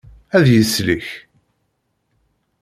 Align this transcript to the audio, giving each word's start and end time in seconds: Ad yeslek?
Ad 0.37 0.45
yeslek? 0.53 1.07